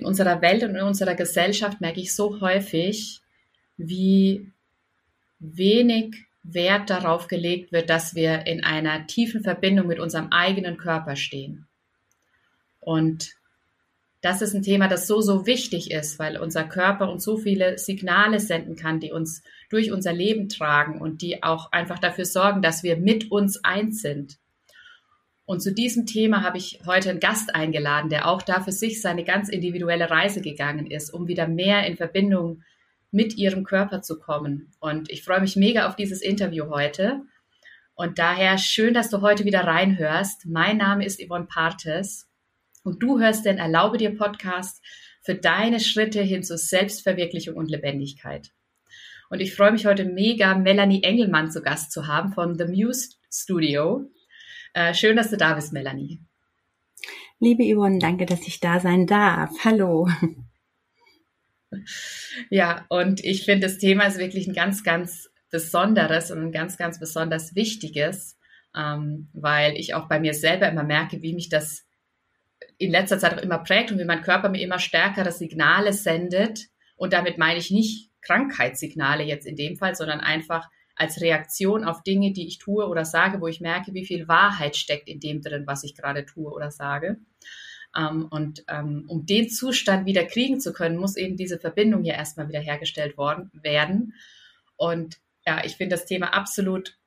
[0.00, 3.20] in unserer Welt und in unserer Gesellschaft merke ich so häufig,
[3.76, 4.52] wie
[5.38, 11.16] wenig Wert darauf gelegt wird, dass wir in einer tiefen Verbindung mit unserem eigenen Körper
[11.16, 11.66] stehen.
[12.80, 13.34] Und
[14.22, 17.78] das ist ein Thema, das so, so wichtig ist, weil unser Körper uns so viele
[17.78, 22.60] Signale senden kann, die uns durch unser Leben tragen und die auch einfach dafür sorgen,
[22.60, 24.38] dass wir mit uns eins sind.
[25.50, 29.02] Und zu diesem Thema habe ich heute einen Gast eingeladen, der auch da für sich
[29.02, 32.62] seine ganz individuelle Reise gegangen ist, um wieder mehr in Verbindung
[33.10, 34.70] mit ihrem Körper zu kommen.
[34.78, 37.22] Und ich freue mich mega auf dieses Interview heute.
[37.96, 40.46] Und daher schön, dass du heute wieder reinhörst.
[40.46, 42.28] Mein Name ist Yvonne Partes
[42.84, 44.80] und du hörst den Erlaube dir Podcast
[45.20, 48.52] für deine Schritte hin zur Selbstverwirklichung und Lebendigkeit.
[49.30, 53.16] Und ich freue mich heute mega, Melanie Engelmann zu Gast zu haben von The Muse
[53.32, 54.08] Studio.
[54.72, 56.20] Äh, schön, dass du da bist, Melanie.
[57.40, 59.50] Liebe Yvonne, danke, dass ich da sein darf.
[59.64, 60.08] Hallo.
[62.50, 66.76] Ja, und ich finde, das Thema ist wirklich ein ganz, ganz besonderes und ein ganz,
[66.76, 68.36] ganz besonders wichtiges,
[68.76, 71.86] ähm, weil ich auch bei mir selber immer merke, wie mich das
[72.78, 76.66] in letzter Zeit auch immer prägt und wie mein Körper mir immer stärkere Signale sendet.
[76.96, 80.68] Und damit meine ich nicht Krankheitssignale jetzt in dem Fall, sondern einfach
[81.00, 84.76] als Reaktion auf Dinge, die ich tue oder sage, wo ich merke, wie viel Wahrheit
[84.76, 87.16] steckt in dem drin, was ich gerade tue oder sage.
[87.96, 92.12] Ähm, und ähm, um den Zustand wieder kriegen zu können, muss eben diese Verbindung hier
[92.12, 94.12] erstmal wieder hergestellt worden werden.
[94.76, 96.98] Und ja, ich finde das Thema absolut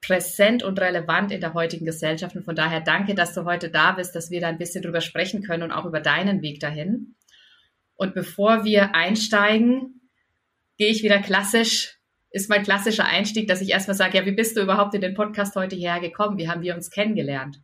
[0.00, 2.36] präsent und relevant in der heutigen Gesellschaft.
[2.36, 5.02] Und von daher danke, dass du heute da bist, dass wir da ein bisschen drüber
[5.02, 7.16] sprechen können und auch über deinen Weg dahin.
[7.96, 10.08] Und bevor wir einsteigen,
[10.78, 11.95] gehe ich wieder klassisch
[12.30, 15.14] ist mein klassischer Einstieg, dass ich erstmal sage, ja, wie bist du überhaupt in den
[15.14, 16.38] Podcast heute hierher gekommen?
[16.38, 17.60] Wie haben wir uns kennengelernt?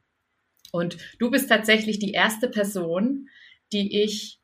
[0.73, 3.29] Und du bist tatsächlich die erste Person,
[3.73, 4.41] die ich,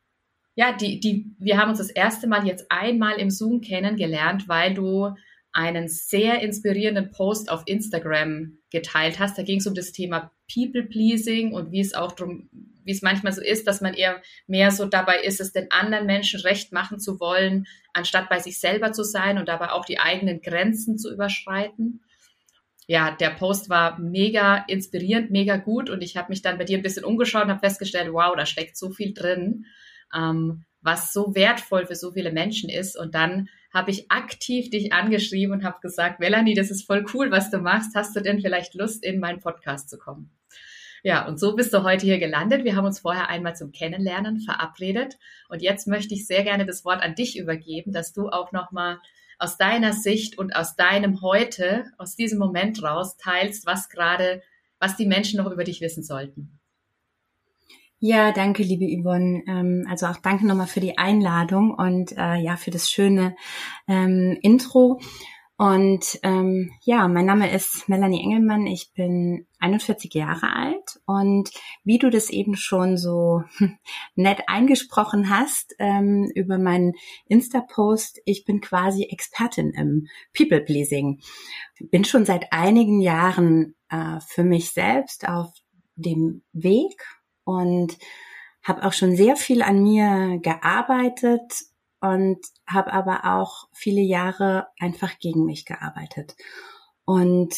[0.55, 4.75] ja, die, die, wir haben uns das erste Mal jetzt einmal im Zoom kennengelernt, weil
[4.75, 5.15] du
[5.53, 9.39] einen sehr inspirierenden Post auf Instagram geteilt hast.
[9.39, 12.51] Da ging es um das Thema People Pleasing und wie es auch drum,
[12.89, 16.07] wie es manchmal so ist, dass man eher mehr so dabei ist, es den anderen
[16.07, 20.01] Menschen recht machen zu wollen, anstatt bei sich selber zu sein und dabei auch die
[20.01, 22.01] eigenen Grenzen zu überschreiten.
[22.87, 26.79] Ja, der Post war mega inspirierend, mega gut und ich habe mich dann bei dir
[26.79, 29.67] ein bisschen umgeschaut und habe festgestellt, wow, da steckt so viel drin,
[30.17, 32.99] ähm, was so wertvoll für so viele Menschen ist.
[32.99, 37.31] Und dann habe ich aktiv dich angeschrieben und habe gesagt, Melanie, das ist voll cool,
[37.31, 37.95] was du machst.
[37.95, 40.31] Hast du denn vielleicht Lust, in meinen Podcast zu kommen?
[41.03, 42.65] Ja, und so bist du heute hier gelandet.
[42.65, 45.19] Wir haben uns vorher einmal zum Kennenlernen verabredet.
[45.49, 48.99] Und jetzt möchte ich sehr gerne das Wort an dich übergeben, dass du auch nochmal
[49.39, 54.43] aus deiner Sicht und aus deinem Heute, aus diesem Moment raus teilst, was gerade,
[54.81, 56.59] was die Menschen noch über dich wissen sollten.
[58.01, 59.43] Ja, danke, liebe Yvonne.
[59.49, 63.35] Ähm, also auch danke nochmal für die Einladung und äh, ja, für das schöne
[63.89, 65.01] ähm, Intro.
[65.61, 68.69] Und ähm, ja, mein Name ist Melanie Engelmann.
[68.69, 71.51] Ich bin 41 Jahre alt und
[71.83, 73.43] wie du das eben schon so
[74.15, 76.93] nett eingesprochen hast ähm, über meinen
[77.27, 81.23] Insta-Post, ich bin quasi Expertin im People-Pleasing.
[81.91, 85.51] Bin schon seit einigen Jahren äh, für mich selbst auf
[85.97, 87.03] dem Weg
[87.43, 87.99] und
[88.63, 91.53] habe auch schon sehr viel an mir gearbeitet
[92.01, 96.37] und habe aber auch viele Jahre einfach gegen mich gearbeitet.
[97.05, 97.55] Und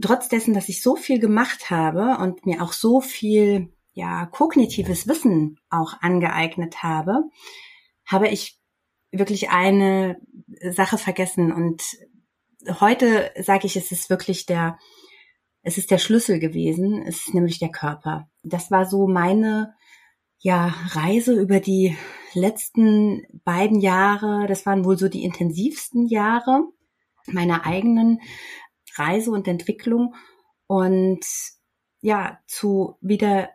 [0.00, 5.08] trotz dessen, dass ich so viel gemacht habe und mir auch so viel ja kognitives
[5.08, 7.24] Wissen auch angeeignet habe,
[8.04, 8.58] habe ich
[9.10, 10.20] wirklich eine
[10.60, 11.82] Sache vergessen und
[12.80, 14.78] heute sage ich, es ist wirklich der
[15.62, 18.30] es ist der Schlüssel gewesen, es ist nämlich der Körper.
[18.44, 19.74] Das war so meine
[20.38, 21.96] ja, Reise über die
[22.34, 26.64] letzten beiden Jahre, das waren wohl so die intensivsten Jahre
[27.26, 28.20] meiner eigenen
[28.94, 30.14] Reise und Entwicklung
[30.66, 31.24] und
[32.00, 33.50] ja, zu wieder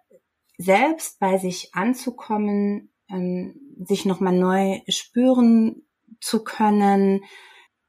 [0.58, 3.56] selbst bei sich anzukommen, ähm,
[3.86, 5.88] sich nochmal neu spüren
[6.20, 7.22] zu können,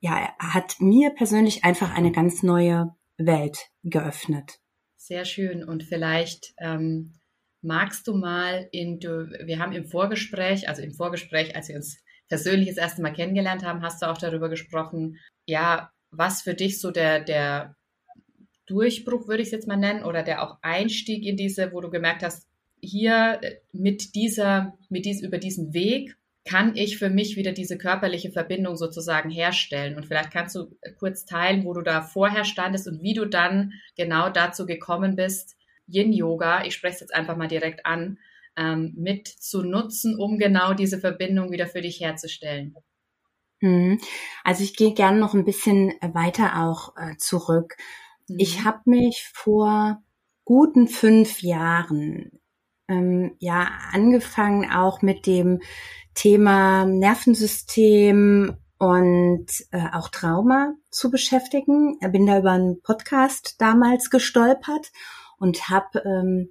[0.00, 4.60] ja, hat mir persönlich einfach eine ganz neue Welt geöffnet.
[4.96, 5.64] Sehr schön.
[5.64, 7.14] Und vielleicht ähm,
[7.62, 12.02] magst du mal in, du, wir haben im Vorgespräch, also im Vorgespräch, als wir uns
[12.28, 16.80] persönlich das erste Mal kennengelernt haben, hast du auch darüber gesprochen, ja, was für dich
[16.80, 17.76] so der, der
[18.66, 21.90] Durchbruch, würde ich es jetzt mal nennen, oder der auch Einstieg in diese, wo du
[21.90, 22.46] gemerkt hast,
[22.80, 27.78] hier äh, mit dieser, mit dies, über diesen Weg kann ich für mich wieder diese
[27.78, 29.94] körperliche Verbindung sozusagen herstellen.
[29.94, 33.74] Und vielleicht kannst du kurz teilen, wo du da vorher standest und wie du dann
[33.96, 35.54] genau dazu gekommen bist,
[35.92, 38.18] Yin-Yoga, ich spreche es jetzt einfach mal direkt an,
[38.56, 42.74] ähm, mit zu nutzen, um genau diese Verbindung wieder für dich herzustellen?
[43.60, 44.00] Mhm.
[44.44, 47.76] Also ich gehe gerne noch ein bisschen weiter auch äh, zurück.
[48.28, 48.36] Mhm.
[48.38, 50.02] Ich habe mich vor
[50.44, 52.40] guten fünf Jahren
[52.88, 55.60] ähm, ja angefangen auch mit dem
[56.14, 61.98] Thema Nervensystem und äh, auch Trauma zu beschäftigen.
[62.10, 64.90] Bin da über einen Podcast damals gestolpert
[65.42, 66.50] und habe ähm,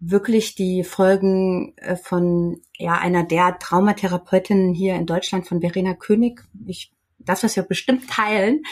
[0.00, 6.42] wirklich die Folgen äh, von ja einer der Traumatherapeutinnen hier in Deutschland von Verena König,
[6.66, 8.62] ich das was wir bestimmt teilen,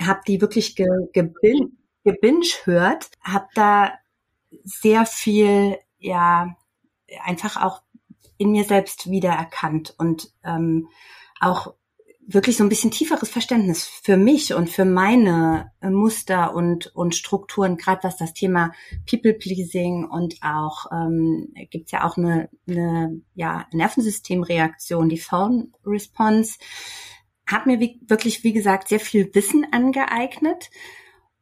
[0.00, 3.92] habe die wirklich ge, gebin, gebinge hört, habe da
[4.62, 6.54] sehr viel ja
[7.24, 7.82] einfach auch
[8.38, 10.88] in mir selbst wiedererkannt und ähm,
[11.40, 11.74] auch
[12.28, 17.14] wirklich so ein bisschen tieferes Verständnis für mich und für meine äh, Muster und, und
[17.14, 18.72] Strukturen, gerade was das Thema
[19.08, 26.58] People-Pleasing und auch ähm, gibt ja auch eine, eine ja, Nervensystemreaktion, die Phone-Response,
[27.48, 30.70] habe mir wie, wirklich, wie gesagt, sehr viel Wissen angeeignet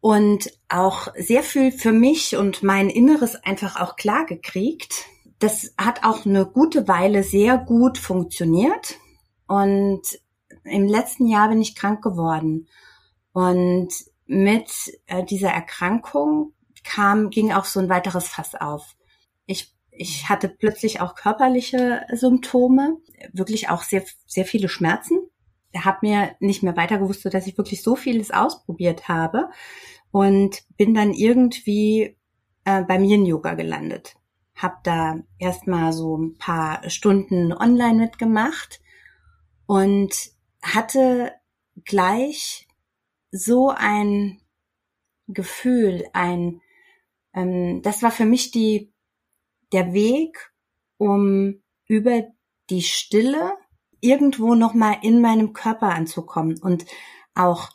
[0.00, 5.06] und auch sehr viel für mich und mein Inneres einfach auch klar gekriegt.
[5.38, 8.96] Das hat auch eine gute Weile sehr gut funktioniert.
[9.46, 10.02] Und
[10.64, 12.68] im letzten Jahr bin ich krank geworden.
[13.32, 13.92] Und
[14.26, 14.70] mit
[15.06, 16.52] äh, dieser Erkrankung
[16.82, 18.96] kam, ging auch so ein weiteres Fass auf.
[19.46, 22.98] Ich, ich hatte plötzlich auch körperliche Symptome,
[23.32, 25.18] wirklich auch sehr, sehr viele Schmerzen.
[25.76, 29.50] Habe mir nicht mehr weiter gewusst, so dass ich wirklich so vieles ausprobiert habe
[30.12, 32.16] und bin dann irgendwie
[32.64, 34.14] äh, beim Yin-Yoga gelandet.
[34.54, 38.80] Hab da erstmal so ein paar Stunden online mitgemacht
[39.66, 40.33] und
[40.64, 41.32] hatte
[41.84, 42.66] gleich
[43.30, 44.40] so ein
[45.28, 46.60] Gefühl, ein,
[47.34, 48.92] ähm, das war für mich die,
[49.72, 50.52] der Weg,
[50.98, 52.24] um über
[52.70, 53.52] die Stille
[54.00, 56.84] irgendwo nochmal in meinem Körper anzukommen und
[57.34, 57.70] auch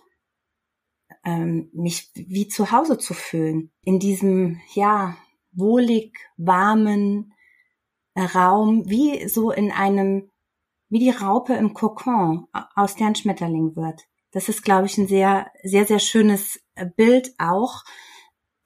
[1.26, 3.72] ähm, mich wie zu Hause zu fühlen.
[3.84, 5.18] In diesem, ja,
[5.52, 7.34] wohlig, warmen
[8.16, 10.30] Raum, wie so in einem
[10.90, 14.02] wie die Raupe im Kokon aus der ein Schmetterling wird.
[14.32, 17.84] Das ist, glaube ich, ein sehr, sehr, sehr schönes äh, Bild auch.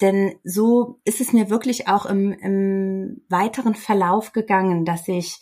[0.02, 5.40] Denn so ist es mir wirklich auch im, im weiteren Verlauf gegangen, dass ich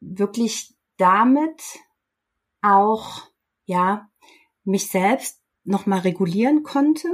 [0.00, 1.62] wirklich damit
[2.62, 3.22] auch,
[3.66, 4.08] ja,
[4.64, 7.08] mich selbst nochmal regulieren konnte,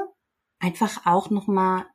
[0.58, 1.86] einfach auch nochmal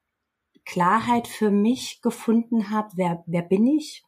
[0.66, 4.04] Klarheit für mich gefunden habe, wer, wer bin ich,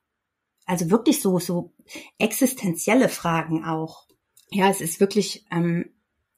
[0.67, 1.73] also wirklich so, so
[2.19, 4.05] existenzielle Fragen auch.
[4.51, 5.91] Ja, es ist wirklich ähm,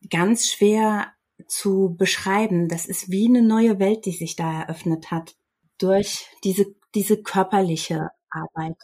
[0.09, 1.07] ganz schwer
[1.47, 2.69] zu beschreiben.
[2.69, 5.35] Das ist wie eine neue Welt, die sich da eröffnet hat
[5.79, 8.77] durch diese, diese körperliche Arbeit.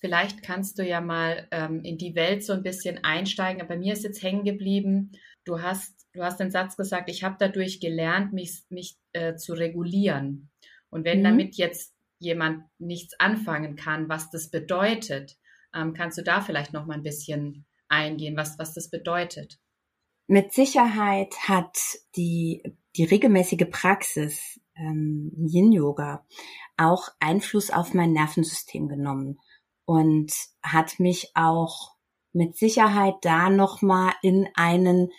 [0.00, 3.60] Vielleicht kannst du ja mal ähm, in die Welt so ein bisschen einsteigen.
[3.60, 5.12] Aber bei mir ist jetzt hängen geblieben.
[5.44, 9.54] Du hast, du hast den Satz gesagt, ich habe dadurch gelernt, mich, mich äh, zu
[9.54, 10.50] regulieren.
[10.90, 11.24] Und wenn mhm.
[11.24, 15.36] damit jetzt jemand nichts anfangen kann, was das bedeutet.
[15.74, 19.58] Ähm, kannst du da vielleicht noch mal ein bisschen eingehen, was, was das bedeutet?
[20.26, 21.76] Mit Sicherheit hat
[22.14, 22.62] die,
[22.94, 26.24] die regelmäßige Praxis ähm, Yin-Yoga
[26.76, 29.40] auch Einfluss auf mein Nervensystem genommen
[29.84, 30.32] und
[30.62, 31.96] hat mich auch
[32.32, 35.10] mit Sicherheit da noch mal in einen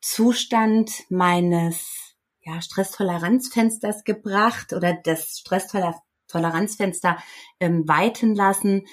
[0.00, 5.98] Zustand meines ja, Stresstoleranzfensters gebracht oder des Stresstoleranz
[6.30, 7.18] Toleranzfenster
[7.60, 8.86] ähm, weiten lassen,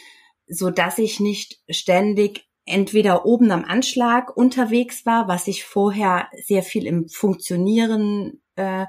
[0.47, 6.63] so dass ich nicht ständig entweder oben am Anschlag unterwegs war, was ich vorher sehr
[6.63, 8.85] viel im Funktionieren, äh,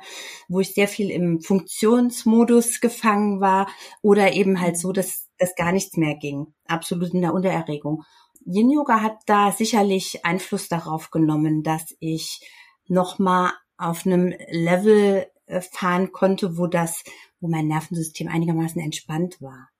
[0.48, 3.68] wo ich sehr viel im Funktionsmodus gefangen war,
[4.02, 8.02] oder eben halt so, dass das gar nichts mehr ging, absolut in der Untererregung.
[8.44, 12.40] Yin Yoga hat da sicherlich Einfluss darauf genommen, dass ich
[12.88, 15.26] nochmal auf einem Level
[15.72, 17.04] fahren konnte, wo das
[17.40, 19.70] wo mein Nervensystem einigermaßen entspannt war.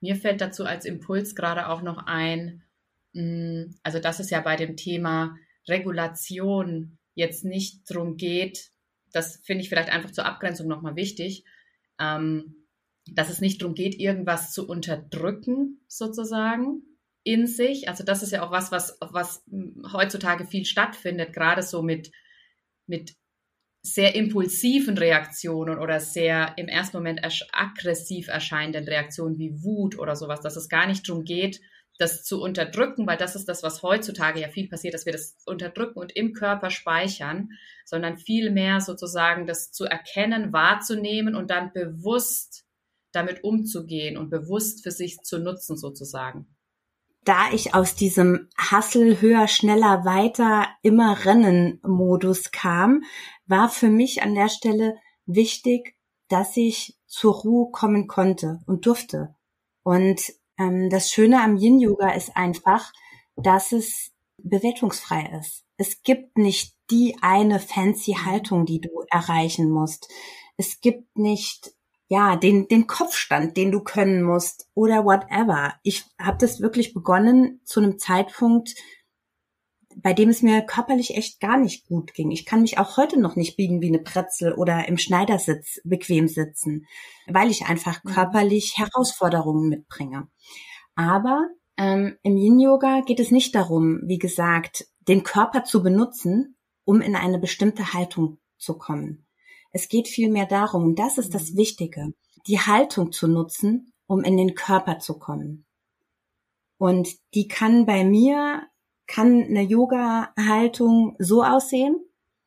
[0.00, 2.62] Mir fällt dazu als Impuls gerade auch noch ein,
[3.12, 5.36] mm, also dass es ja bei dem Thema
[5.68, 8.70] Regulation jetzt nicht darum geht,
[9.12, 11.44] das finde ich vielleicht einfach zur Abgrenzung nochmal wichtig,
[11.98, 12.66] ähm,
[13.10, 16.82] dass es nicht darum geht, irgendwas zu unterdrücken, sozusagen,
[17.22, 17.88] in sich.
[17.88, 19.42] Also das ist ja auch was, was, was
[19.92, 22.10] heutzutage viel stattfindet, gerade so mit,
[22.86, 23.16] mit
[23.86, 27.20] sehr impulsiven Reaktionen oder sehr im ersten Moment
[27.52, 31.60] aggressiv erscheinenden Reaktionen wie Wut oder sowas, dass es gar nicht darum geht,
[31.98, 35.36] das zu unterdrücken, weil das ist das, was heutzutage ja viel passiert, dass wir das
[35.46, 37.50] unterdrücken und im Körper speichern,
[37.84, 42.64] sondern vielmehr sozusagen das zu erkennen, wahrzunehmen und dann bewusst
[43.12, 46.55] damit umzugehen und bewusst für sich zu nutzen sozusagen?
[47.26, 53.02] Da ich aus diesem Hassel höher, schneller, weiter, immer Rennen Modus kam,
[53.46, 55.96] war für mich an der Stelle wichtig,
[56.28, 59.34] dass ich zur Ruhe kommen konnte und durfte.
[59.82, 60.20] Und
[60.56, 62.92] ähm, das Schöne am Yin Yoga ist einfach,
[63.34, 65.64] dass es bewertungsfrei ist.
[65.78, 70.08] Es gibt nicht die eine fancy Haltung, die du erreichen musst.
[70.56, 71.74] Es gibt nicht
[72.08, 75.74] ja den den Kopfstand, den du können musst oder whatever.
[75.82, 78.74] Ich habe das wirklich begonnen zu einem Zeitpunkt,
[79.96, 82.30] bei dem es mir körperlich echt gar nicht gut ging.
[82.30, 86.28] Ich kann mich auch heute noch nicht biegen wie eine Pretzel oder im Schneidersitz bequem
[86.28, 86.86] sitzen,
[87.26, 88.10] weil ich einfach mhm.
[88.10, 90.28] körperlich Herausforderungen mitbringe.
[90.94, 91.48] Aber
[91.78, 97.16] ähm, im Yin-Yoga geht es nicht darum, wie gesagt, den Körper zu benutzen, um in
[97.16, 99.25] eine bestimmte Haltung zu kommen.
[99.76, 101.58] Es geht vielmehr darum, und das ist das mhm.
[101.58, 102.14] Wichtige,
[102.46, 105.66] die Haltung zu nutzen, um in den Körper zu kommen.
[106.78, 108.62] Und die kann bei mir
[109.06, 111.94] kann eine Yoga-Haltung so aussehen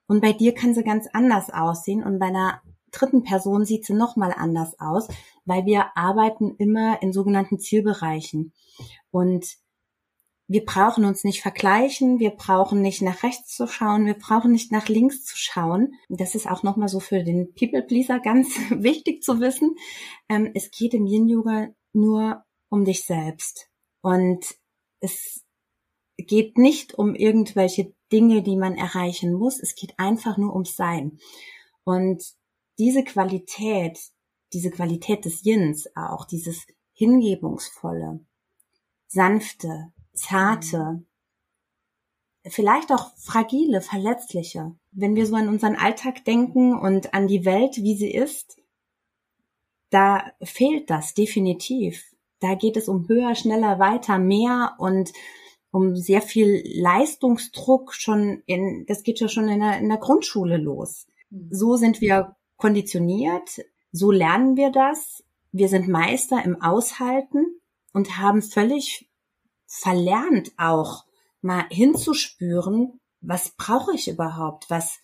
[0.08, 3.94] und bei dir kann sie ganz anders aussehen und bei einer dritten Person sieht sie
[3.94, 5.08] nochmal anders aus,
[5.46, 8.54] weil wir arbeiten immer in sogenannten Zielbereichen
[9.12, 9.46] und
[10.50, 14.72] wir brauchen uns nicht vergleichen, wir brauchen nicht nach rechts zu schauen, wir brauchen nicht
[14.72, 15.94] nach links zu schauen.
[16.10, 19.76] Das ist auch nochmal so für den People Pleaser ganz wichtig zu wissen.
[20.28, 23.70] Ähm, es geht im Yin Yoga nur um dich selbst.
[24.02, 24.44] Und
[25.02, 25.46] es
[26.18, 29.60] geht nicht um irgendwelche Dinge, die man erreichen muss.
[29.62, 31.20] Es geht einfach nur ums Sein.
[31.84, 32.24] Und
[32.80, 34.00] diese Qualität,
[34.52, 38.26] diese Qualität des Yins auch, dieses hingebungsvolle,
[39.08, 41.04] sanfte, zarte,
[42.46, 44.76] vielleicht auch fragile, verletzliche.
[44.92, 48.62] Wenn wir so an unseren Alltag denken und an die Welt, wie sie ist,
[49.90, 52.04] da fehlt das definitiv.
[52.40, 55.12] Da geht es um höher, schneller, weiter, mehr und
[55.72, 60.58] um sehr viel Leistungsdruck schon in, das geht ja schon in der, in der Grundschule
[60.58, 61.08] los.
[61.30, 61.50] Mhm.
[61.52, 63.62] So sind wir konditioniert,
[63.92, 65.24] so lernen wir das.
[65.52, 67.60] Wir sind Meister im Aushalten
[67.94, 69.09] und haben völlig
[69.70, 71.06] verlernt auch
[71.42, 74.70] mal hinzuspüren, was brauche ich überhaupt?
[74.70, 75.00] Was,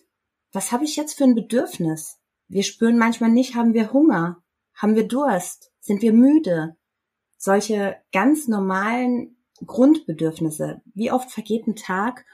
[0.52, 2.18] was habe ich jetzt für ein Bedürfnis?
[2.48, 4.42] Wir spüren manchmal nicht, haben wir Hunger?
[4.74, 5.72] Haben wir Durst?
[5.80, 6.76] Sind wir müde?
[7.36, 10.82] Solche ganz normalen Grundbedürfnisse.
[10.94, 12.26] Wie oft vergeht ein Tag,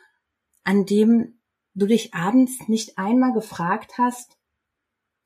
[0.64, 1.40] an dem
[1.74, 4.38] du dich abends nicht einmal gefragt hast,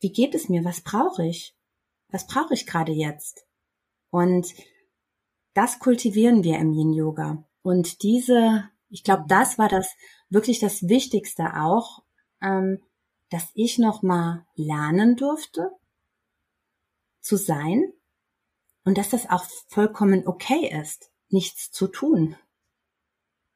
[0.00, 0.64] wie geht es mir?
[0.64, 1.56] Was brauche ich?
[2.08, 3.46] Was brauche ich gerade jetzt?
[4.10, 4.54] Und
[5.56, 7.44] das kultivieren wir im Yin Yoga.
[7.62, 9.94] Und diese, ich glaube, das war das
[10.28, 12.02] wirklich das Wichtigste auch,
[12.42, 12.82] ähm,
[13.30, 15.70] dass ich noch mal lernen durfte
[17.20, 17.92] zu sein
[18.84, 22.36] und dass das auch vollkommen okay ist nichts zu tun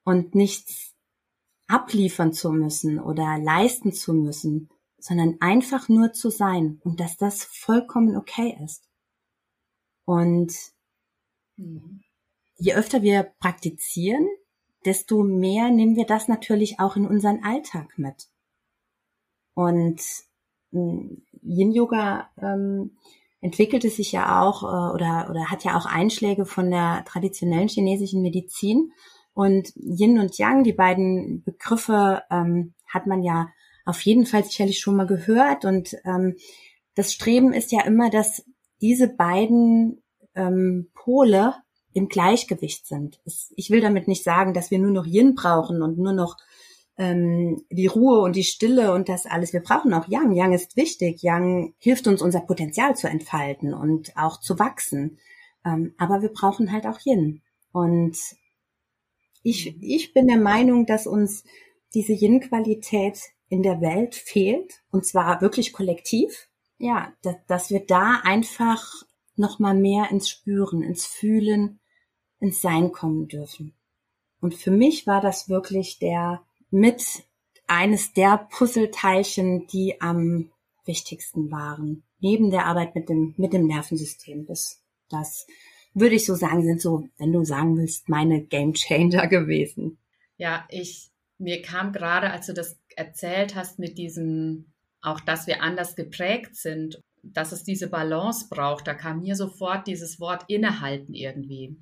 [0.05, 0.95] und nichts
[1.69, 7.45] abliefern zu müssen oder leisten zu müssen, sondern einfach nur zu sein und dass das
[7.45, 8.89] vollkommen okay ist.
[10.05, 10.53] Und.
[12.57, 14.27] Je öfter wir praktizieren,
[14.85, 18.29] desto mehr nehmen wir das natürlich auch in unseren Alltag mit.
[19.55, 20.01] Und
[20.73, 22.97] hm, Yin Yoga ähm,
[23.41, 28.23] entwickelte sich ja auch äh, oder, oder hat ja auch Einschläge von der traditionellen chinesischen
[28.23, 28.93] Medizin.
[29.33, 33.49] Und Yin und Yang, die beiden Begriffe, ähm, hat man ja
[33.85, 35.65] auf jeden Fall sicherlich schon mal gehört.
[35.65, 36.37] Und ähm,
[36.95, 38.45] das Streben ist ja immer, dass
[38.81, 40.03] diese beiden
[40.35, 41.55] ähm, Pole
[41.93, 43.21] im Gleichgewicht sind.
[43.57, 46.37] Ich will damit nicht sagen, dass wir nur noch Yin brauchen und nur noch
[47.01, 49.53] ähm, die Ruhe und die Stille und das alles.
[49.53, 50.33] Wir brauchen auch Yang.
[50.33, 51.23] Yang ist wichtig.
[51.23, 55.19] Yang hilft uns, unser Potenzial zu entfalten und auch zu wachsen.
[55.65, 57.43] Ähm, aber wir brauchen halt auch Yin.
[57.73, 58.17] Und
[59.43, 61.45] ich, ich bin der Meinung, dass uns
[61.95, 63.19] diese Yin-Qualität
[63.49, 64.83] in der Welt fehlt.
[64.91, 66.49] Und zwar wirklich kollektiv.
[66.79, 69.05] Ja, dass, dass wir da einfach
[69.41, 71.81] noch mal mehr ins Spüren, ins Fühlen,
[72.39, 73.75] ins Sein kommen dürfen.
[74.41, 77.03] Und für mich war das wirklich der mit
[77.67, 80.51] eines der Puzzleteilchen, die am
[80.85, 82.05] wichtigsten waren.
[82.21, 84.47] Neben der Arbeit mit dem, mit dem Nervensystem.
[84.47, 85.47] Das, das
[85.95, 89.99] würde ich so sagen, sind so, wenn du sagen willst, meine Game Changer gewesen.
[90.37, 95.63] Ja, ich, mir kam gerade, als du das erzählt hast mit diesem, auch dass wir
[95.63, 101.15] anders geprägt sind, dass es diese Balance braucht, da kam mir sofort dieses Wort innehalten
[101.15, 101.77] irgendwie.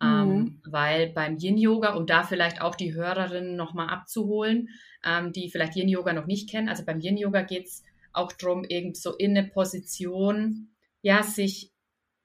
[0.00, 0.60] Ähm, mhm.
[0.64, 4.68] weil beim Yin-Yoga, um da vielleicht auch die Hörerinnen nochmal abzuholen,
[5.04, 7.82] ähm, die vielleicht Yin-Yoga noch nicht kennen, also beim Yin-Yoga geht es
[8.12, 10.68] auch darum, irgend so in eine Position,
[11.02, 11.72] ja, sich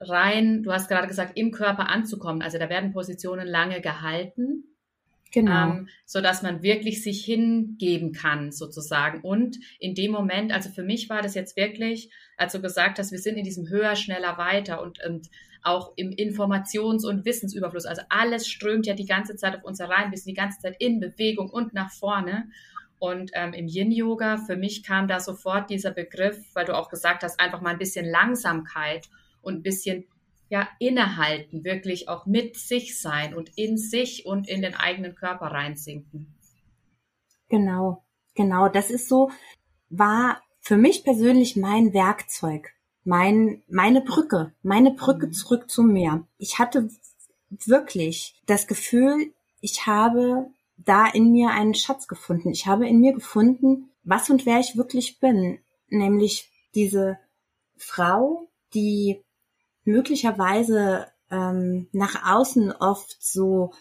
[0.00, 2.42] rein, du hast gerade gesagt, im Körper anzukommen.
[2.42, 4.73] Also da werden Positionen lange gehalten.
[5.34, 5.70] Genau.
[5.70, 9.20] Ähm, so dass man wirklich sich hingeben kann, sozusagen.
[9.20, 13.10] Und in dem Moment, also für mich war das jetzt wirklich, als du gesagt hast,
[13.10, 15.28] wir sind in diesem höher, schneller, weiter und, und
[15.64, 17.84] auch im Informations- und Wissensüberfluss.
[17.84, 20.76] Also alles strömt ja die ganze Zeit auf uns herein, wir sind die ganze Zeit
[20.78, 22.48] in Bewegung und nach vorne.
[23.00, 27.24] Und ähm, im Yin-Yoga, für mich kam da sofort dieser Begriff, weil du auch gesagt
[27.24, 29.08] hast, einfach mal ein bisschen Langsamkeit
[29.42, 30.06] und ein bisschen
[30.48, 35.46] ja innehalten, wirklich auch mit sich sein und in sich und in den eigenen Körper
[35.46, 36.34] reinsinken.
[37.48, 38.68] Genau, genau.
[38.68, 39.30] Das ist so,
[39.88, 42.72] war für mich persönlich mein Werkzeug,
[43.04, 45.32] mein, meine Brücke, meine Brücke mhm.
[45.32, 46.26] zurück zum Meer.
[46.38, 46.88] Ich hatte
[47.50, 52.50] wirklich das Gefühl, ich habe da in mir einen Schatz gefunden.
[52.50, 55.58] Ich habe in mir gefunden, was und wer ich wirklich bin.
[55.88, 57.18] Nämlich diese
[57.76, 59.22] Frau, die
[59.84, 63.72] möglicherweise ähm, nach außen oft so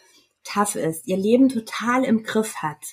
[0.43, 2.83] tough ist, ihr Leben total im Griff hat,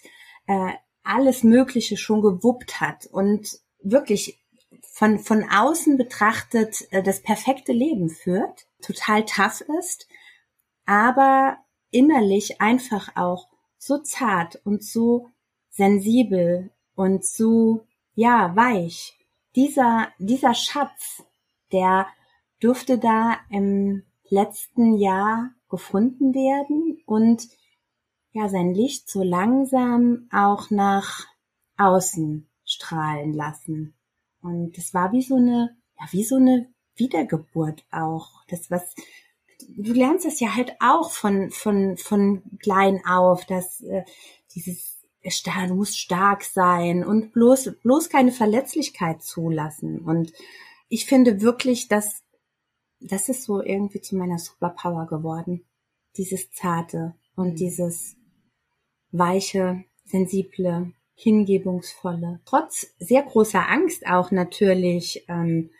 [0.46, 4.40] äh, alles Mögliche schon gewuppt hat und wirklich
[4.92, 10.06] von, von außen betrachtet äh, das perfekte Leben führt, total tough ist,
[10.86, 11.58] aber
[11.90, 13.48] innerlich einfach auch
[13.78, 15.30] so zart und so
[15.70, 19.16] sensibel und so, ja, weich.
[19.56, 21.24] Dieser, dieser Schatz,
[21.72, 22.06] der
[22.62, 27.48] dürfte da im letzten Jahr gefunden werden und
[28.32, 31.26] ja, sein Licht so langsam auch nach
[31.76, 33.94] außen strahlen lassen.
[34.42, 38.44] Und das war wie so eine, ja, wie so eine Wiedergeburt auch.
[38.48, 38.94] Das, was,
[39.68, 44.04] du lernst das ja halt auch von, von, von klein auf, dass äh,
[44.54, 50.00] dieses, du musst stark sein und bloß, bloß keine Verletzlichkeit zulassen.
[50.00, 50.32] Und
[50.88, 52.22] ich finde wirklich, dass
[53.00, 55.64] das ist so irgendwie zu meiner Superpower geworden.
[56.16, 57.56] Dieses zarte und mhm.
[57.56, 58.16] dieses
[59.12, 62.40] weiche, sensible, hingebungsvolle.
[62.44, 65.70] Trotz sehr großer Angst auch natürlich ähm,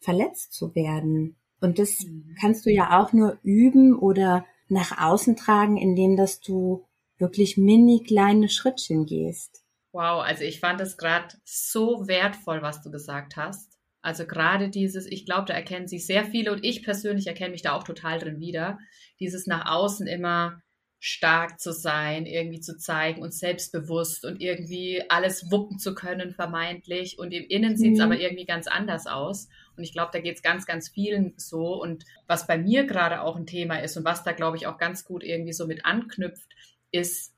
[0.00, 1.36] verletzt zu werden.
[1.60, 2.34] Und das mhm.
[2.40, 6.84] kannst du ja auch nur üben oder nach außen tragen, indem dass du
[7.18, 9.64] wirklich mini kleine Schrittchen gehst.
[9.92, 13.69] Wow, also ich fand es gerade so wertvoll, was du gesagt hast.
[14.02, 17.62] Also gerade dieses, ich glaube, da erkennen sich sehr viele und ich persönlich erkenne mich
[17.62, 18.78] da auch total drin wieder.
[19.18, 20.62] Dieses nach außen immer
[21.02, 27.18] stark zu sein, irgendwie zu zeigen und selbstbewusst und irgendwie alles wuppen zu können, vermeintlich.
[27.18, 28.04] Und im Innen sieht es mhm.
[28.04, 29.48] aber irgendwie ganz anders aus.
[29.76, 31.80] Und ich glaube, da geht es ganz, ganz vielen so.
[31.80, 34.76] Und was bei mir gerade auch ein Thema ist und was da, glaube ich, auch
[34.76, 36.50] ganz gut irgendwie so mit anknüpft,
[36.92, 37.34] ist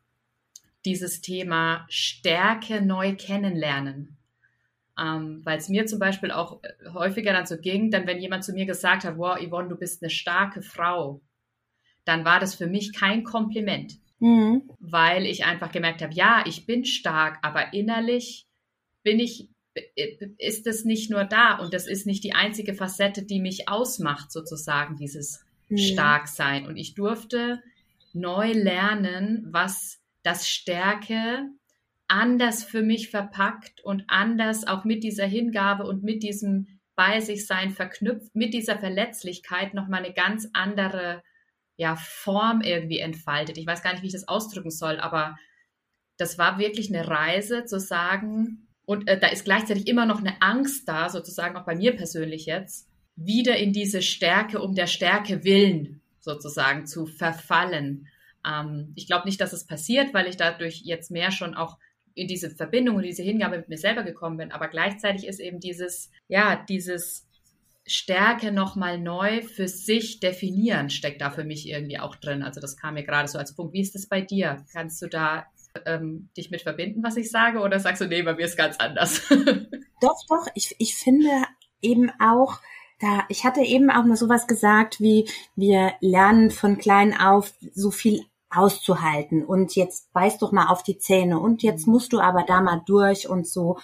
[0.85, 4.19] dieses Thema Stärke neu kennenlernen.
[4.99, 8.45] Ähm, Weil es mir zum Beispiel auch äh, häufiger dann so ging, dann wenn jemand
[8.45, 11.23] zu mir gesagt hat, wow, Yvonne, du bist eine starke Frau,
[12.05, 13.99] dann war das für mich kein Kompliment.
[14.19, 14.71] Mhm.
[14.79, 18.47] Weil ich einfach gemerkt habe, ja, ich bin stark, aber innerlich
[19.03, 23.23] bin ich, äh, ist es nicht nur da und das ist nicht die einzige Facette,
[23.23, 25.79] die mich ausmacht, sozusagen, dieses mhm.
[25.79, 26.67] Starksein.
[26.67, 27.63] Und ich durfte
[28.13, 31.49] neu lernen, was das Stärke
[32.13, 37.47] anders für mich verpackt und anders auch mit dieser Hingabe und mit diesem bei sich
[37.47, 41.23] sein verknüpft, mit dieser Verletzlichkeit nochmal eine ganz andere
[41.77, 43.57] ja, Form irgendwie entfaltet.
[43.57, 45.39] Ich weiß gar nicht, wie ich das ausdrücken soll, aber
[46.19, 50.43] das war wirklich eine Reise zu sagen, und äh, da ist gleichzeitig immer noch eine
[50.43, 55.45] Angst da, sozusagen auch bei mir persönlich jetzt, wieder in diese Stärke um der Stärke
[55.45, 58.09] willen sozusagen zu verfallen.
[58.47, 61.79] Ähm, ich glaube nicht, dass es passiert, weil ich dadurch jetzt mehr schon auch
[62.15, 64.53] in diese Verbindung und diese Hingabe mit mir selber gekommen bin.
[64.53, 67.29] Aber gleichzeitig ist eben dieses, ja, dieses
[67.87, 72.43] Stärke nochmal neu für sich definieren, steckt da für mich irgendwie auch drin.
[72.43, 73.73] Also das kam mir gerade so als Punkt.
[73.73, 74.65] Wie ist das bei dir?
[74.73, 75.47] Kannst du da
[75.87, 77.61] ähm, dich mit verbinden, was ich sage?
[77.61, 79.23] Oder sagst du, nee, bei mir ist ganz anders?
[80.01, 80.47] doch, doch.
[80.55, 81.29] Ich, ich finde
[81.81, 82.61] eben auch,
[83.01, 87.91] da, ich hatte eben auch mal sowas gesagt, wie wir lernen von klein auf so
[87.91, 88.23] viel
[88.55, 91.95] auszuhalten und jetzt beiß doch mal auf die Zähne und jetzt mhm.
[91.95, 93.79] musst du aber da mal durch und so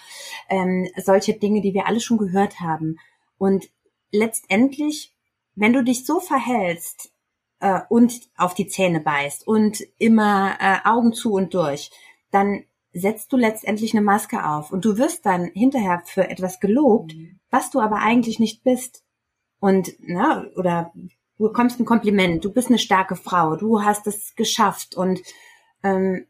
[0.49, 2.97] ähm, solche Dinge, die wir alle schon gehört haben.
[3.37, 3.69] Und
[4.11, 5.13] letztendlich,
[5.55, 7.11] wenn du dich so verhältst
[7.59, 11.91] äh, und auf die Zähne beißt und immer äh, Augen zu und durch,
[12.31, 17.15] dann setzt du letztendlich eine Maske auf und du wirst dann hinterher für etwas gelobt,
[17.15, 17.39] mhm.
[17.49, 19.03] was du aber eigentlich nicht bist.
[19.59, 20.93] Und, na, ne, oder
[21.39, 25.21] du bekommst ein Kompliment, du bist eine starke Frau, du hast es geschafft und
[25.83, 26.27] ähm,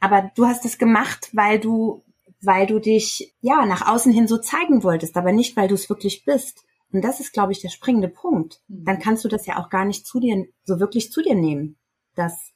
[0.00, 2.02] aber du hast es gemacht, weil du,
[2.42, 5.88] weil du dich ja nach außen hin so zeigen wolltest, aber nicht, weil du es
[5.88, 6.64] wirklich bist.
[6.92, 8.84] und das ist, glaube ich, der springende Punkt, mhm.
[8.84, 11.76] dann kannst du das ja auch gar nicht zu dir, so wirklich zu dir nehmen.
[12.14, 12.52] Das,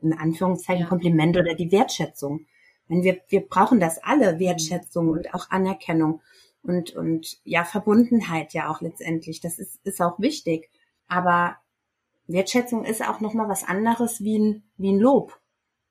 [0.00, 0.88] in Anführungszeichen, ja.
[0.88, 2.46] Kompliment oder die Wertschätzung.
[2.86, 5.12] Wenn wir, wir brauchen das alle, Wertschätzung mhm.
[5.12, 6.20] und auch Anerkennung
[6.62, 9.40] und, und ja, Verbundenheit ja auch letztendlich.
[9.40, 10.68] Das ist, ist auch wichtig.
[11.08, 11.56] Aber
[12.26, 15.40] Wertschätzung ist auch nochmal was anderes wie ein, wie ein Lob.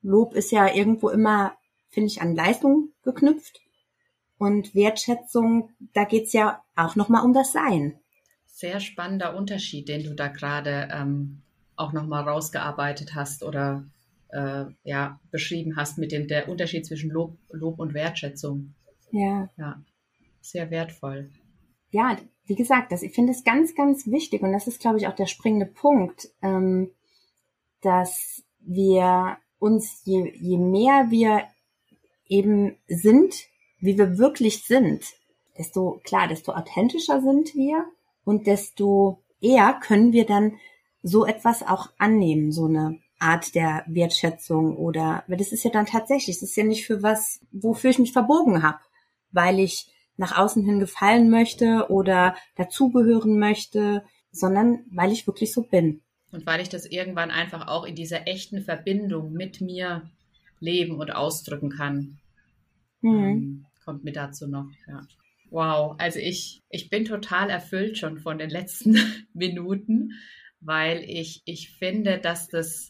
[0.01, 1.57] Lob ist ja irgendwo immer,
[1.89, 3.59] finde ich, an Leistung geknüpft.
[4.37, 7.99] Und Wertschätzung, da geht's ja auch nochmal um das Sein.
[8.45, 11.41] Sehr spannender Unterschied, den du da gerade ähm,
[11.75, 13.85] auch nochmal rausgearbeitet hast oder
[14.29, 18.75] äh, ja, beschrieben hast mit dem der Unterschied zwischen Lob, Lob und Wertschätzung.
[19.11, 19.49] Ja.
[19.57, 19.81] Ja,
[20.41, 21.31] sehr wertvoll.
[21.91, 22.17] Ja,
[22.47, 25.15] wie gesagt, das, ich finde es ganz, ganz wichtig und das ist, glaube ich, auch
[25.15, 26.91] der springende Punkt, ähm,
[27.81, 31.43] dass wir uns, je, je mehr wir
[32.27, 33.35] eben sind,
[33.79, 35.03] wie wir wirklich sind,
[35.57, 37.85] desto klar, desto authentischer sind wir
[38.23, 40.57] und desto eher können wir dann
[41.03, 45.85] so etwas auch annehmen, so eine Art der Wertschätzung oder, weil das ist ja dann
[45.85, 48.79] tatsächlich, das ist ja nicht für was, wofür ich mich verbogen habe,
[49.31, 55.63] weil ich nach außen hin gefallen möchte oder dazugehören möchte, sondern weil ich wirklich so
[55.63, 56.01] bin.
[56.31, 60.09] Und weil ich das irgendwann einfach auch in dieser echten Verbindung mit mir
[60.59, 62.17] leben und ausdrücken kann.
[63.01, 63.23] Mhm.
[63.23, 65.01] Ähm, kommt mir dazu noch, ja.
[65.49, 68.97] Wow, also ich, ich bin total erfüllt schon von den letzten
[69.33, 70.11] Minuten,
[70.59, 72.89] weil ich, ich finde, dass das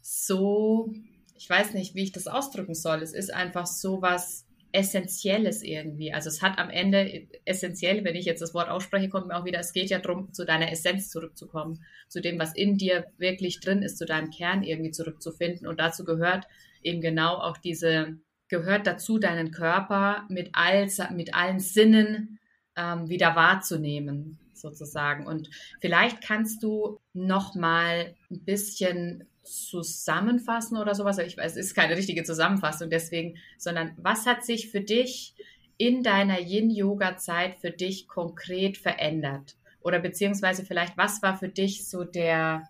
[0.00, 0.90] so,
[1.34, 3.02] ich weiß nicht, wie ich das ausdrücken soll.
[3.02, 6.12] Es ist einfach so was Essentielles irgendwie.
[6.12, 9.44] Also es hat am Ende essentiell, wenn ich jetzt das Wort ausspreche, kommt mir auch
[9.44, 13.60] wieder, es geht ja darum, zu deiner Essenz zurückzukommen, zu dem, was in dir wirklich
[13.60, 15.66] drin ist, zu deinem Kern irgendwie zurückzufinden.
[15.66, 16.46] Und dazu gehört
[16.82, 22.38] eben genau auch diese, gehört dazu, deinen Körper mit, all, mit allen Sinnen
[22.76, 25.26] ähm, wieder wahrzunehmen, sozusagen.
[25.26, 25.50] Und
[25.80, 31.18] vielleicht kannst du noch mal ein bisschen zusammenfassen oder sowas.
[31.18, 35.34] Ich weiß, es ist keine richtige Zusammenfassung deswegen, sondern was hat sich für dich
[35.76, 39.56] in deiner Yin-Yoga-Zeit für dich konkret verändert?
[39.80, 42.68] Oder beziehungsweise vielleicht, was war für dich so der,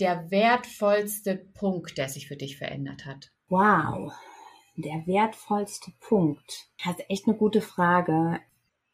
[0.00, 3.30] der wertvollste Punkt, der sich für dich verändert hat?
[3.48, 4.12] Wow,
[4.76, 6.68] der wertvollste Punkt.
[6.84, 8.40] Das ist echt eine gute Frage.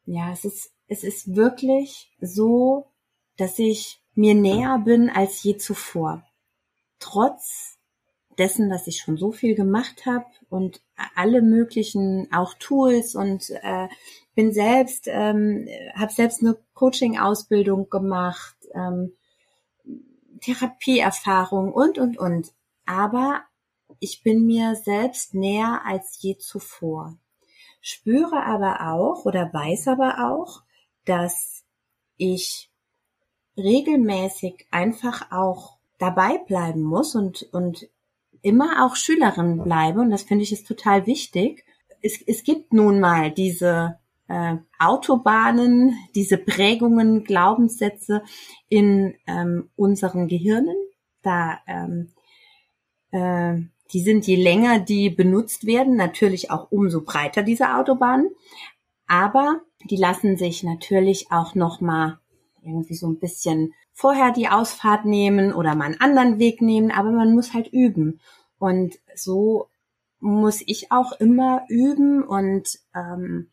[0.04, 2.90] Ja, es ist, es ist wirklich so,
[3.37, 6.24] dass ich mir näher bin als je zuvor
[7.04, 7.78] trotz
[8.38, 10.80] dessen, dass ich schon so viel gemacht habe und
[11.14, 13.88] alle möglichen auch Tools und äh,
[14.34, 19.12] bin selbst, ähm, habe selbst eine Coaching-Ausbildung gemacht, ähm,
[20.40, 22.52] Therapieerfahrung und und und.
[22.86, 23.42] Aber
[24.00, 27.16] ich bin mir selbst näher als je zuvor.
[27.80, 30.62] Spüre aber auch oder weiß aber auch,
[31.04, 31.64] dass
[32.16, 32.70] ich
[33.56, 37.88] regelmäßig einfach auch dabei bleiben muss und, und
[38.42, 40.00] immer auch Schülerin bleibe.
[40.00, 41.64] Und das finde ich ist total wichtig.
[42.02, 48.22] Es, es gibt nun mal diese äh, Autobahnen, diese Prägungen, Glaubenssätze
[48.68, 50.76] in ähm, unseren Gehirnen.
[51.22, 52.12] Da ähm,
[53.11, 58.30] äh, die sind je länger die benutzt werden, natürlich auch umso breiter diese Autobahnen.
[59.07, 62.18] Aber die lassen sich natürlich auch noch mal
[62.64, 67.11] irgendwie so ein bisschen vorher die Ausfahrt nehmen oder mal einen anderen Weg nehmen, aber
[67.11, 68.20] man muss halt üben.
[68.59, 69.68] Und so
[70.20, 73.50] muss ich auch immer üben und ähm,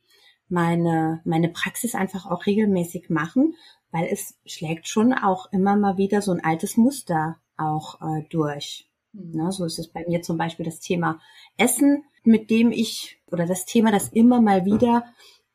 [0.47, 3.55] meine, meine Praxis einfach auch regelmäßig machen,
[3.91, 8.89] weil es schlägt schon auch immer mal wieder so ein altes Muster auch äh, durch.
[9.13, 9.31] Mhm.
[9.43, 11.19] Ne, so ist es bei mir zum Beispiel das Thema
[11.57, 15.05] Essen, mit dem ich, oder das Thema, das immer mal wieder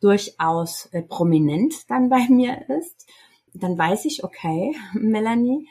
[0.00, 3.08] durchaus äh, prominent dann bei mir ist
[3.60, 5.68] dann weiß ich, okay, Melanie,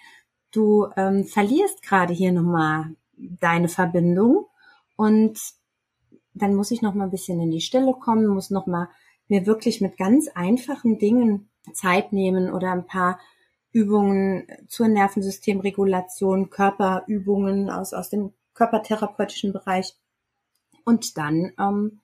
[0.52, 4.48] du ähm, verlierst gerade hier nochmal deine Verbindung
[4.96, 5.40] und
[6.34, 8.90] dann muss ich noch mal ein bisschen in die Stille kommen, muss noch mal
[9.28, 13.20] mir wirklich mit ganz einfachen Dingen Zeit nehmen oder ein paar
[13.72, 19.96] Übungen zur Nervensystemregulation, Körperübungen aus, aus dem körpertherapeutischen Bereich.
[20.86, 22.00] Und dann ähm,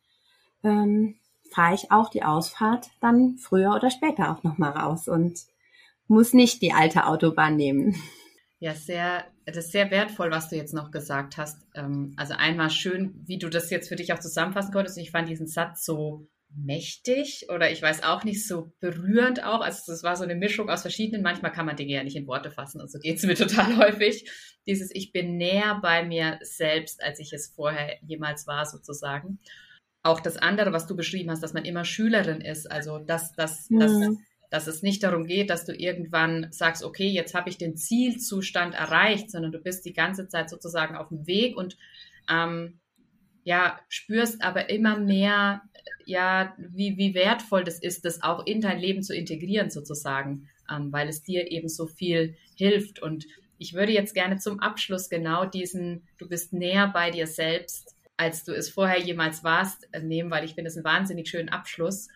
[0.64, 1.16] ähm,
[1.50, 5.40] fahre ich auch die Ausfahrt dann früher oder später auch nochmal raus und
[6.12, 7.96] muss nicht die alte Autobahn nehmen.
[8.60, 11.58] Ja, sehr, das ist sehr wertvoll, was du jetzt noch gesagt hast.
[11.74, 15.00] Ähm, also einmal schön, wie du das jetzt für dich auch zusammenfassen konntest.
[15.00, 19.62] Ich fand diesen Satz so mächtig oder ich weiß auch nicht, so berührend auch.
[19.62, 21.24] Also das war so eine Mischung aus verschiedenen.
[21.24, 23.78] Manchmal kann man Dinge ja nicht in Worte fassen und so geht es mir total
[23.78, 24.30] häufig.
[24.68, 29.40] Dieses Ich bin näher bei mir selbst, als ich es vorher jemals war, sozusagen.
[30.04, 32.70] Auch das andere, was du beschrieben hast, dass man immer Schülerin ist.
[32.70, 33.80] Also dass, dass, mhm.
[33.80, 33.92] dass
[34.52, 38.76] dass es nicht darum geht, dass du irgendwann sagst, okay, jetzt habe ich den Zielzustand
[38.76, 41.78] erreicht, sondern du bist die ganze Zeit sozusagen auf dem Weg und
[42.30, 42.80] ähm,
[43.44, 45.62] ja, spürst aber immer mehr,
[46.06, 50.92] ja, wie, wie wertvoll das ist, das auch in dein Leben zu integrieren sozusagen, ähm,
[50.92, 53.02] weil es dir eben so viel hilft.
[53.02, 53.26] Und
[53.58, 58.44] ich würde jetzt gerne zum Abschluss genau diesen, du bist näher bei dir selbst, als
[58.44, 62.10] du es vorher jemals warst, äh, nehmen, weil ich finde es einen wahnsinnig schönen Abschluss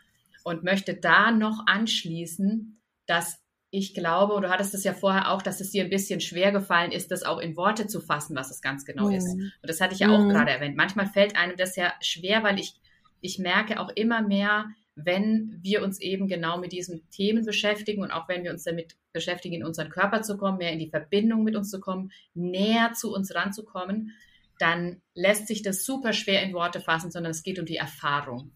[0.46, 5.60] und möchte da noch anschließen, dass ich glaube, du hattest es ja vorher auch, dass
[5.60, 8.62] es dir ein bisschen schwer gefallen ist, das auch in Worte zu fassen, was es
[8.62, 9.16] ganz genau mhm.
[9.16, 9.34] ist.
[9.34, 10.30] Und das hatte ich ja auch mhm.
[10.30, 10.78] gerade erwähnt.
[10.78, 12.76] Manchmal fällt einem das ja schwer, weil ich,
[13.22, 18.12] ich merke auch immer mehr, wenn wir uns eben genau mit diesen Themen beschäftigen und
[18.12, 21.44] auch wenn wir uns damit beschäftigen, in unseren Körper zu kommen, mehr in die Verbindung
[21.44, 24.12] mit uns zu kommen, näher zu uns ranzukommen,
[24.60, 28.52] dann lässt sich das super schwer in Worte fassen, sondern es geht um die Erfahrung.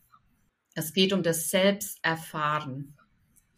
[0.75, 2.95] Es geht um das Selbsterfahren.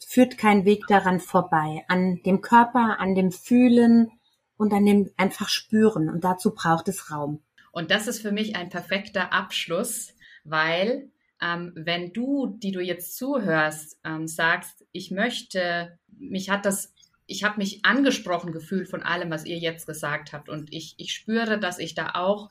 [0.06, 4.12] Führt kein Weg daran vorbei, an dem Körper, an dem Fühlen
[4.58, 6.10] und an dem einfach Spüren.
[6.10, 7.42] Und dazu braucht es Raum.
[7.72, 11.10] Und das ist für mich ein perfekter Abschluss, weil
[11.42, 16.94] ähm, wenn du, die du jetzt zuhörst, ähm, sagst, ich möchte, mich hat das,
[17.26, 20.50] ich habe mich angesprochen gefühlt von allem, was ihr jetzt gesagt habt.
[20.50, 22.50] Und ich, ich spüre, dass ich da auch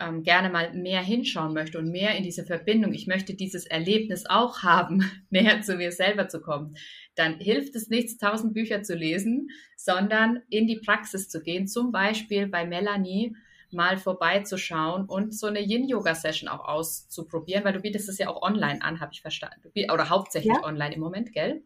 [0.00, 4.26] ähm, gerne mal mehr hinschauen möchte und mehr in diese Verbindung, ich möchte dieses Erlebnis
[4.28, 6.76] auch haben, näher zu mir selber zu kommen,
[7.14, 11.90] dann hilft es nichts, tausend Bücher zu lesen, sondern in die Praxis zu gehen, zum
[11.90, 13.34] Beispiel bei Melanie
[13.70, 18.80] mal vorbeizuschauen und so eine Yin-Yoga-Session auch auszuprobieren, weil du bietest es ja auch online
[18.82, 19.70] an, habe ich verstanden.
[19.92, 20.64] Oder hauptsächlich ja.
[20.64, 21.62] online im Moment, gell?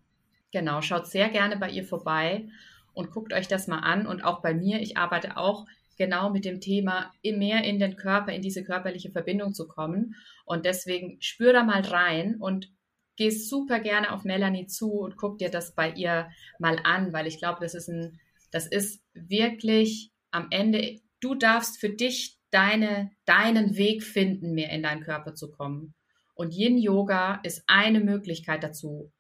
[0.53, 2.49] Genau, schaut sehr gerne bei ihr vorbei
[2.93, 4.07] und guckt euch das mal an.
[4.07, 5.67] Und auch bei mir, ich arbeite auch
[6.03, 10.17] genau mit dem Thema mehr in den Körper, in diese körperliche Verbindung zu kommen.
[10.45, 12.73] Und deswegen spür da mal rein und
[13.17, 17.29] geh super gerne auf Melanie zu und guck dir das bei ihr mal an, weil
[17.29, 18.19] ich glaube, das ist ein,
[18.51, 24.83] das ist wirklich am Ende, du darfst für dich deine, deinen Weg finden, mehr in
[24.83, 25.95] deinen Körper zu kommen.
[26.35, 29.13] Und Yin Yoga ist eine Möglichkeit dazu.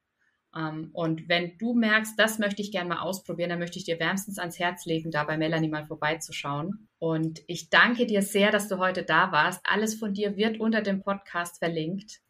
[0.57, 3.99] Ähm, und wenn du merkst, das möchte ich gerne mal ausprobieren, dann möchte ich dir
[3.99, 6.89] wärmstens ans Herz legen, da bei Melanie mal vorbeizuschauen.
[6.99, 9.61] Und ich danke dir sehr, dass du heute da warst.
[9.65, 12.21] Alles von dir wird unter dem Podcast verlinkt.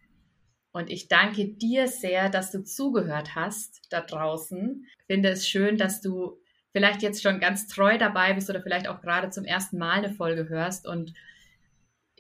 [0.73, 4.87] Und ich danke dir sehr, dass du zugehört hast da draußen.
[5.01, 6.39] Ich finde es schön, dass du
[6.73, 10.15] vielleicht jetzt schon ganz treu dabei bist oder vielleicht auch gerade zum ersten Mal eine
[10.15, 11.13] Folge hörst und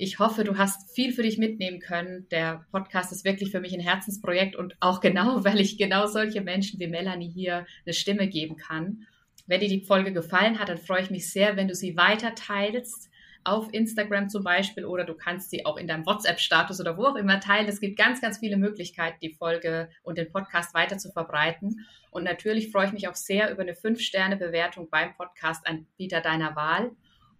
[0.02, 2.26] ich hoffe, du hast viel für dich mitnehmen können.
[2.32, 6.40] Der Podcast ist wirklich für mich ein Herzensprojekt und auch genau, weil ich genau solche
[6.40, 9.06] Menschen wie Melanie hier eine Stimme geben kann.
[9.46, 12.34] Wenn dir die Folge gefallen hat, dann freue ich mich sehr, wenn du sie weiter
[12.34, 13.10] teilst
[13.44, 17.16] auf Instagram zum Beispiel oder du kannst sie auch in deinem WhatsApp-Status oder wo auch
[17.16, 17.68] immer teilen.
[17.68, 21.86] Es gibt ganz, ganz viele Möglichkeiten, die Folge und den Podcast weiter zu verbreiten.
[22.10, 26.90] Und natürlich freue ich mich auch sehr über eine 5-Sterne-Bewertung beim Podcast-Anbieter deiner Wahl.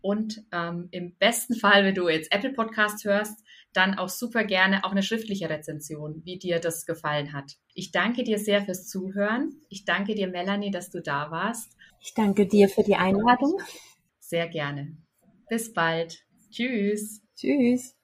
[0.02, 3.38] Und ähm, im besten Fall, wenn du jetzt Apple Podcast hörst,
[3.72, 7.52] dann auch super gerne auch eine schriftliche Rezension, wie dir das gefallen hat.
[7.74, 9.60] Ich danke dir sehr fürs Zuhören.
[9.68, 11.76] Ich danke dir, Melanie, dass du da warst.
[12.00, 13.60] Ich danke dir für die Einladung.
[14.18, 14.96] Sehr gerne.
[15.48, 16.24] Bis bald.
[16.50, 17.22] Tschüss.
[17.36, 17.96] Tschüss.